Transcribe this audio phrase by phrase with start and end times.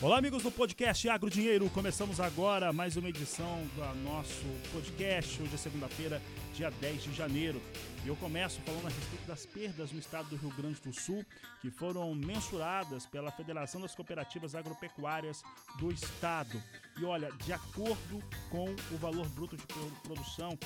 [0.00, 1.68] Olá, amigos do podcast Agro Dinheiro.
[1.70, 5.42] Começamos agora mais uma edição do nosso podcast.
[5.42, 6.22] Hoje é segunda-feira,
[6.54, 7.60] dia 10 de janeiro.
[8.04, 11.26] E eu começo falando a respeito das perdas no estado do Rio Grande do Sul,
[11.60, 15.42] que foram mensuradas pela Federação das Cooperativas Agropecuárias
[15.80, 16.62] do Estado.
[16.96, 19.64] E olha, de acordo com o valor bruto de
[20.04, 20.56] produção,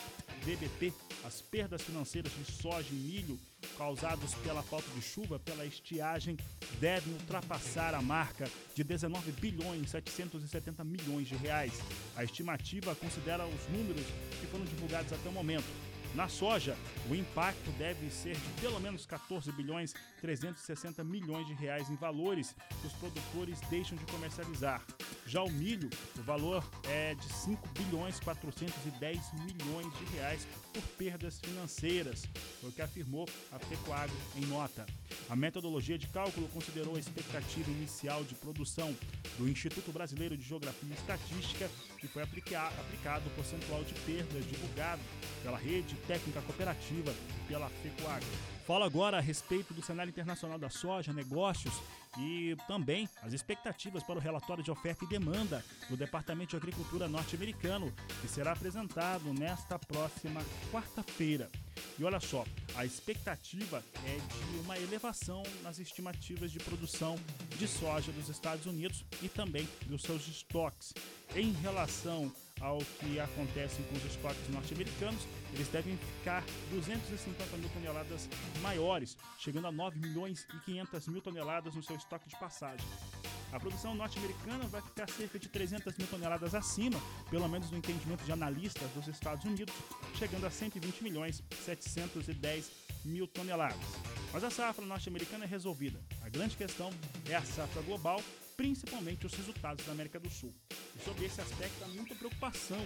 [0.43, 0.93] VBP,
[1.25, 3.41] as perdas financeiras de soja e milho
[3.83, 6.37] causados pela falta de chuva, pela estiagem,
[6.79, 11.73] devem ultrapassar a marca de 19 bilhões 770 milhões de reais.
[12.15, 14.07] A estimativa considera os números
[14.41, 15.92] que foram divulgados até o momento.
[16.15, 16.77] Na soja,
[17.11, 22.55] o impacto deve ser de pelo menos 14 bilhões 360 milhões de reais em valores
[22.81, 24.83] que os produtores deixam de comercializar.
[25.27, 31.41] Já o milho, o valor é de 5 bilhões 410 milhões de reais por perdas
[31.41, 32.29] financeiras,
[32.61, 34.85] foi o que afirmou a Pecoagro em nota.
[35.29, 38.95] A metodologia de cálculo considerou a expectativa inicial de produção
[39.39, 41.71] do Instituto Brasileiro de Geografia e Estatística
[42.03, 45.01] e foi aplicado o percentual de perdas divulgado
[45.43, 48.53] pela Rede Técnica Cooperativa e pela FECOAGRO.
[48.67, 51.75] Fala agora a respeito do cenário internacional da soja, negócios
[52.19, 57.09] e também as expectativas para o relatório de oferta e demanda do Departamento de Agricultura
[57.09, 61.51] norte-americano, que será apresentado nesta próxima quarta-feira.
[61.99, 67.19] E olha só, a expectativa é de uma elevação nas estimativas de produção
[67.59, 70.95] de soja dos Estados Unidos e também dos seus estoques.
[71.35, 78.29] Em relação ao que acontece com os estoques norte-americanos, eles devem ficar 250 mil toneladas
[78.61, 82.87] maiores, chegando a 9 milhões e 500 mil toneladas no seu estoque de passagem.
[83.53, 86.99] A produção norte-americana vai ficar cerca de 300 mil toneladas acima,
[87.31, 89.75] pelo menos no entendimento de analistas dos Estados Unidos,
[90.15, 92.71] chegando a 120 milhões 710
[93.05, 93.77] mil toneladas.
[94.33, 96.01] Mas a safra norte-americana é resolvida.
[96.23, 96.91] A grande questão
[97.29, 98.23] é a safra global,
[98.57, 100.55] principalmente os resultados da América do Sul.
[100.97, 102.81] E sobre esse aspecto há muita preocupação,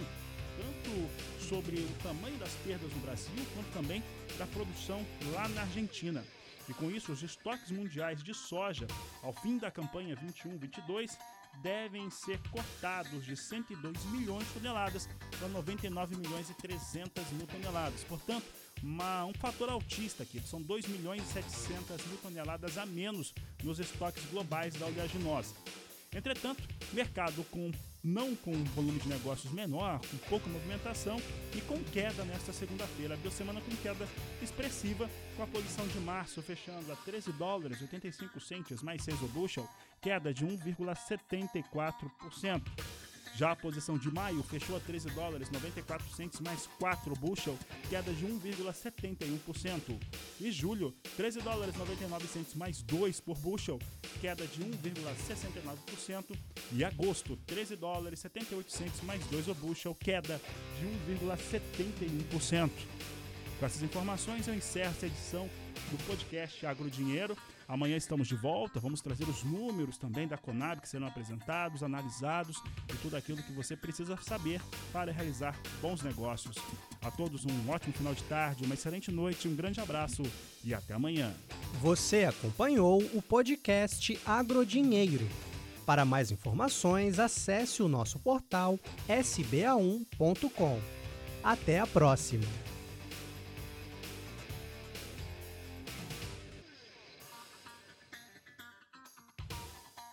[0.57, 4.03] tanto sobre o tamanho das perdas no Brasil, quanto também
[4.37, 6.25] da produção lá na Argentina.
[6.69, 8.87] E com isso, os estoques mundiais de soja
[9.23, 11.17] ao fim da campanha 21-22
[11.61, 18.03] devem ser cortados de 102 milhões de toneladas para 99 milhões e 300 mil toneladas.
[18.03, 18.45] Portanto,
[18.83, 23.33] uma, um fator altista aqui, são 2 milhões e 700 mil toneladas a menos
[23.63, 25.55] nos estoques globais da oleaginosa.
[26.13, 26.63] Entretanto,
[26.93, 27.71] mercado com
[28.07, 31.21] não com volume de negócios menor, com pouca movimentação
[31.53, 33.15] e com queda nesta segunda-feira.
[33.15, 34.07] Abriu semana com queda
[34.41, 39.27] expressiva, com a posição de março fechando a 13 dólares 85 centes mais 6 o
[39.27, 39.67] bushel,
[40.01, 43.06] queda de 1,74%.
[43.37, 47.55] Já a posição de maio fechou a 13 dólares 94 centes mais 4 bushel,
[47.87, 49.95] queda de 1,71%.
[50.41, 53.77] E julho, 13 dólares 99 centes mais 2 por bushel,
[54.19, 56.35] queda de 1,69%.
[56.71, 60.41] E agosto, 13 dólares 78 centes mais 2 o bushel, queda
[60.79, 62.71] de 1,71%.
[63.59, 65.47] Com essas informações, eu encerro essa edição
[65.91, 67.37] do podcast Agro Dinheiro.
[67.67, 72.61] Amanhã estamos de volta, vamos trazer os números também da Conab que serão apresentados, analisados
[72.89, 74.61] e tudo aquilo que você precisa saber
[74.93, 76.55] para realizar bons negócios.
[77.01, 80.23] A todos um ótimo final de tarde, uma excelente noite, um grande abraço
[80.63, 81.33] e até amanhã.
[81.81, 85.27] Você acompanhou o podcast Agro Dinheiro.
[85.85, 90.81] Para mais informações, acesse o nosso portal sba1.com.
[91.43, 92.76] Até a próxima!